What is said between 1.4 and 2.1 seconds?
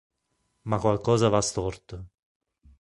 storto...